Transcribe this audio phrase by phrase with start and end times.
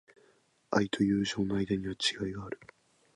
[0.71, 2.59] 愛と友情の間には違いがある。